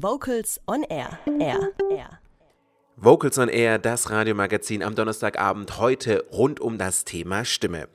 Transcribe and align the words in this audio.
Vocals 0.00 0.60
on 0.68 0.84
Air. 0.84 1.18
Air. 1.40 1.72
Air. 1.90 2.20
Vocals 2.96 3.36
on 3.36 3.48
Air, 3.48 3.80
das 3.80 4.10
Radiomagazin 4.10 4.84
am 4.84 4.94
Donnerstagabend 4.94 5.78
heute 5.78 6.24
rund 6.30 6.60
um 6.60 6.78
das 6.78 7.04
Thema 7.04 7.44
Stimme. 7.44 7.88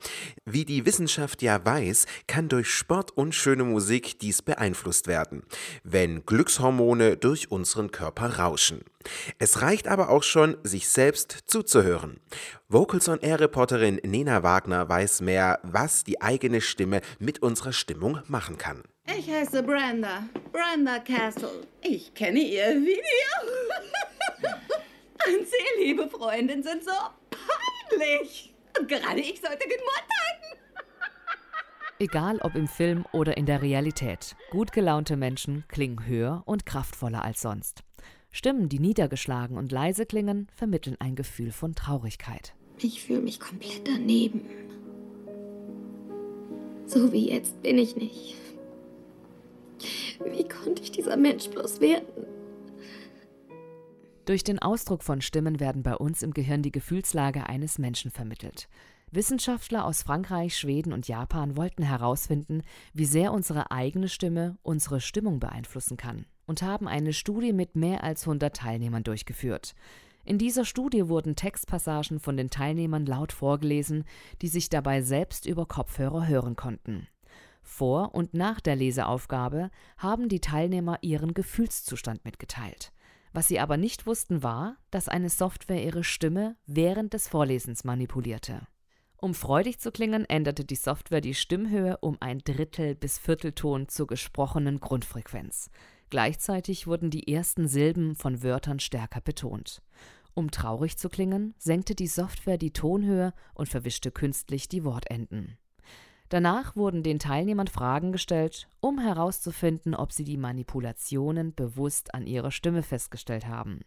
Wie 0.44 0.66
die 0.66 0.84
Wissenschaft 0.84 1.40
ja 1.40 1.64
weiß, 1.64 2.04
kann 2.26 2.50
durch 2.50 2.68
Sport 2.68 3.12
und 3.12 3.34
schöne 3.34 3.64
Musik 3.64 4.18
dies 4.18 4.42
beeinflusst 4.42 5.06
werden, 5.06 5.44
wenn 5.82 6.26
Glückshormone 6.26 7.16
durch 7.16 7.50
unseren 7.50 7.90
Körper 7.90 8.38
rauschen. 8.38 8.82
Es 9.38 9.62
reicht 9.62 9.88
aber 9.88 10.10
auch 10.10 10.22
schon, 10.22 10.58
sich 10.62 10.88
selbst 10.90 11.44
zuzuhören. 11.46 12.20
Vocals 12.68 13.08
on 13.08 13.20
Air 13.20 13.40
Reporterin 13.40 13.98
Nena 14.04 14.42
Wagner 14.42 14.86
weiß 14.90 15.22
mehr, 15.22 15.58
was 15.62 16.04
die 16.04 16.20
eigene 16.20 16.60
Stimme 16.60 17.00
mit 17.18 17.40
unserer 17.40 17.72
Stimmung 17.72 18.20
machen 18.26 18.58
kann. 18.58 18.82
Ich 19.16 19.30
heiße 19.30 19.62
Brenda, 19.62 20.28
Brenda 20.50 20.98
Castle. 20.98 21.66
Ich 21.82 22.12
kenne 22.14 22.40
ihr 22.40 22.66
Video. 22.74 22.98
Und 25.26 25.46
Sie, 25.46 25.84
liebe 25.84 26.08
Freundin, 26.08 26.64
sind 26.64 26.82
so 26.82 26.90
peinlich. 27.30 28.52
Und 28.78 28.88
gerade 28.88 29.20
ich 29.20 29.40
sollte 29.40 29.68
den 29.68 29.78
halten. 29.78 30.58
Egal 32.00 32.38
ob 32.42 32.56
im 32.56 32.66
Film 32.66 33.04
oder 33.12 33.36
in 33.36 33.46
der 33.46 33.62
Realität, 33.62 34.34
gut 34.50 34.72
gelaunte 34.72 35.16
Menschen 35.16 35.64
klingen 35.68 36.06
höher 36.06 36.42
und 36.44 36.66
kraftvoller 36.66 37.22
als 37.22 37.40
sonst. 37.40 37.84
Stimmen, 38.32 38.68
die 38.68 38.80
niedergeschlagen 38.80 39.56
und 39.56 39.70
leise 39.70 40.06
klingen, 40.06 40.48
vermitteln 40.56 40.96
ein 40.98 41.14
Gefühl 41.14 41.52
von 41.52 41.76
Traurigkeit. 41.76 42.54
Ich 42.78 43.04
fühle 43.04 43.20
mich 43.20 43.38
komplett 43.38 43.86
daneben. 43.86 44.44
So 46.86 47.12
wie 47.12 47.30
jetzt 47.30 47.62
bin 47.62 47.78
ich 47.78 47.94
nicht. 47.94 48.43
Wie 50.24 50.48
konnte 50.48 50.82
ich 50.82 50.92
dieser 50.92 51.16
Mensch 51.16 51.48
bloß 51.48 51.80
werden? 51.80 52.06
Durch 54.24 54.42
den 54.42 54.58
Ausdruck 54.58 55.02
von 55.02 55.20
Stimmen 55.20 55.60
werden 55.60 55.82
bei 55.82 55.94
uns 55.96 56.22
im 56.22 56.32
Gehirn 56.32 56.62
die 56.62 56.72
Gefühlslage 56.72 57.46
eines 57.46 57.78
Menschen 57.78 58.10
vermittelt. 58.10 58.68
Wissenschaftler 59.10 59.84
aus 59.84 60.02
Frankreich, 60.02 60.56
Schweden 60.56 60.92
und 60.92 61.06
Japan 61.06 61.56
wollten 61.56 61.82
herausfinden, 61.82 62.62
wie 62.94 63.04
sehr 63.04 63.32
unsere 63.32 63.70
eigene 63.70 64.08
Stimme 64.08 64.56
unsere 64.62 65.00
Stimmung 65.00 65.40
beeinflussen 65.40 65.96
kann 65.96 66.26
und 66.46 66.62
haben 66.62 66.88
eine 66.88 67.12
Studie 67.12 67.52
mit 67.52 67.76
mehr 67.76 68.02
als 68.02 68.22
100 68.22 68.56
Teilnehmern 68.56 69.04
durchgeführt. 69.04 69.74
In 70.24 70.38
dieser 70.38 70.64
Studie 70.64 71.08
wurden 71.08 71.36
Textpassagen 71.36 72.18
von 72.18 72.36
den 72.36 72.48
Teilnehmern 72.48 73.04
laut 73.04 73.32
vorgelesen, 73.32 74.04
die 74.40 74.48
sich 74.48 74.70
dabei 74.70 75.02
selbst 75.02 75.44
über 75.44 75.66
Kopfhörer 75.66 76.26
hören 76.26 76.56
konnten. 76.56 77.06
Vor 77.64 78.14
und 78.14 78.34
nach 78.34 78.60
der 78.60 78.76
Leseaufgabe 78.76 79.70
haben 79.96 80.28
die 80.28 80.40
Teilnehmer 80.40 80.98
ihren 81.00 81.34
Gefühlszustand 81.34 82.24
mitgeteilt. 82.24 82.92
Was 83.32 83.48
sie 83.48 83.58
aber 83.58 83.76
nicht 83.76 84.06
wussten 84.06 84.44
war, 84.44 84.76
dass 84.92 85.08
eine 85.08 85.30
Software 85.30 85.82
ihre 85.82 86.04
Stimme 86.04 86.56
während 86.66 87.14
des 87.14 87.26
Vorlesens 87.26 87.82
manipulierte. 87.82 88.66
Um 89.16 89.34
freudig 89.34 89.80
zu 89.80 89.90
klingen, 89.90 90.26
änderte 90.26 90.64
die 90.64 90.76
Software 90.76 91.22
die 91.22 91.34
Stimmhöhe 91.34 91.96
um 91.98 92.18
ein 92.20 92.40
Drittel 92.40 92.94
bis 92.94 93.18
Viertelton 93.18 93.88
zur 93.88 94.06
gesprochenen 94.06 94.78
Grundfrequenz. 94.78 95.70
Gleichzeitig 96.10 96.86
wurden 96.86 97.10
die 97.10 97.32
ersten 97.32 97.66
Silben 97.66 98.14
von 98.14 98.42
Wörtern 98.42 98.78
stärker 98.78 99.22
betont. 99.22 99.82
Um 100.34 100.50
traurig 100.50 100.98
zu 100.98 101.08
klingen, 101.08 101.54
senkte 101.58 101.94
die 101.94 102.06
Software 102.06 102.58
die 102.58 102.72
Tonhöhe 102.72 103.32
und 103.54 103.68
verwischte 103.68 104.10
künstlich 104.10 104.68
die 104.68 104.84
Wortenden. 104.84 105.56
Danach 106.28 106.74
wurden 106.74 107.02
den 107.02 107.18
Teilnehmern 107.18 107.68
Fragen 107.68 108.12
gestellt, 108.12 108.68
um 108.80 108.98
herauszufinden, 108.98 109.94
ob 109.94 110.12
sie 110.12 110.24
die 110.24 110.36
Manipulationen 110.36 111.54
bewusst 111.54 112.14
an 112.14 112.26
ihrer 112.26 112.50
Stimme 112.50 112.82
festgestellt 112.82 113.46
haben. 113.46 113.80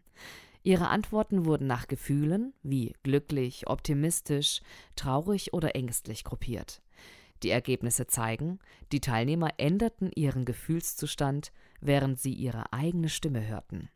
Ihre 0.64 0.90
Antworten 0.90 1.46
wurden 1.46 1.68
nach 1.68 1.88
Gefühlen 1.88 2.54
wie 2.62 2.94
glücklich, 3.04 3.68
optimistisch, 3.68 4.62
traurig 4.96 5.54
oder 5.54 5.76
ängstlich 5.76 6.24
gruppiert. 6.24 6.82
Die 7.44 7.52
Ergebnisse 7.52 8.08
zeigen, 8.08 8.60
die 8.92 9.00
Teilnehmer 9.00 9.52
änderten 9.58 10.12
ihren 10.16 10.46
Gefühlszustand, 10.46 11.52
während 11.80 12.20
sie 12.20 12.34
ihre 12.34 12.74
eigene 12.74 13.10
Stimme 13.10 13.46
hörten. 13.46 13.90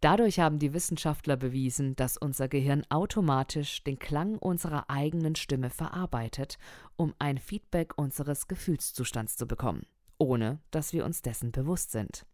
Dadurch 0.00 0.38
haben 0.38 0.60
die 0.60 0.74
Wissenschaftler 0.74 1.36
bewiesen, 1.36 1.96
dass 1.96 2.16
unser 2.16 2.46
Gehirn 2.46 2.84
automatisch 2.88 3.82
den 3.82 3.98
Klang 3.98 4.38
unserer 4.38 4.88
eigenen 4.88 5.34
Stimme 5.34 5.70
verarbeitet, 5.70 6.56
um 6.96 7.14
ein 7.18 7.38
Feedback 7.38 7.98
unseres 7.98 8.46
Gefühlszustands 8.46 9.36
zu 9.36 9.46
bekommen, 9.46 9.86
ohne 10.16 10.60
dass 10.70 10.92
wir 10.92 11.04
uns 11.04 11.22
dessen 11.22 11.50
bewusst 11.50 11.90
sind. 11.90 12.24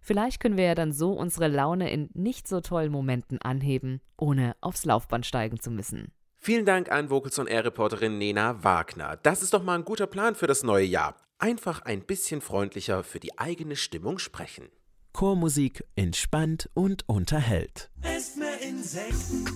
Vielleicht 0.00 0.40
können 0.40 0.56
wir 0.56 0.64
ja 0.64 0.74
dann 0.74 0.92
so 0.92 1.12
unsere 1.12 1.46
Laune 1.48 1.90
in 1.90 2.10
nicht 2.14 2.48
so 2.48 2.60
tollen 2.60 2.90
Momenten 2.90 3.40
anheben, 3.40 4.00
ohne 4.16 4.56
aufs 4.60 4.84
Laufband 4.84 5.26
steigen 5.26 5.60
zu 5.60 5.70
müssen. 5.70 6.12
Vielen 6.36 6.64
Dank 6.64 6.90
an 6.90 7.10
Vocals 7.10 7.38
on 7.38 7.46
Air 7.46 7.64
Reporterin 7.64 8.18
Nena 8.18 8.62
Wagner. 8.62 9.16
Das 9.22 9.42
ist 9.42 9.52
doch 9.52 9.62
mal 9.62 9.76
ein 9.76 9.84
guter 9.84 10.06
Plan 10.06 10.34
für 10.34 10.46
das 10.46 10.62
neue 10.62 10.84
Jahr. 10.84 11.16
Einfach 11.38 11.82
ein 11.82 12.02
bisschen 12.02 12.40
freundlicher 12.40 13.02
für 13.02 13.20
die 13.20 13.38
eigene 13.38 13.76
Stimmung 13.76 14.18
sprechen. 14.18 14.68
Chormusik 15.16 15.82
entspannt 15.94 16.68
und 16.74 17.08
unterhält. 17.08 17.88
Esst 18.02 18.36
mehr 18.36 18.60
Insekten, 18.60 19.46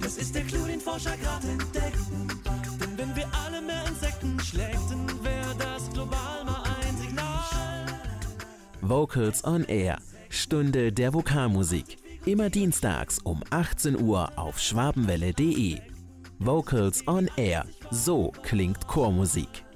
das 0.00 0.16
ist 0.16 0.34
der 0.34 0.44
Clou, 0.44 0.64
den 0.64 0.80
Forscher 0.80 1.14
gerade 1.18 1.46
entdeckten. 1.46 2.26
Denn 2.80 2.96
wenn 2.96 3.14
wir 3.14 3.28
alle 3.34 3.60
mehr 3.60 3.86
Insekten 3.86 4.40
schlägten, 4.40 5.06
wäre 5.22 5.54
das 5.58 5.90
global 5.92 6.42
mal 6.46 6.62
ein 6.62 6.96
Signal. 6.96 7.44
Vocals 8.80 9.44
on 9.44 9.64
Air, 9.64 9.98
Stunde 10.30 10.90
der 10.90 11.12
Vokalmusik. 11.12 11.98
Immer 12.24 12.48
dienstags 12.48 13.18
um 13.18 13.42
18 13.50 14.00
Uhr 14.00 14.38
auf 14.38 14.58
schwabenwelle.de. 14.58 15.80
Vocals 16.38 17.06
on 17.06 17.28
Air, 17.36 17.66
so 17.90 18.32
klingt 18.42 18.86
Chormusik. 18.86 19.66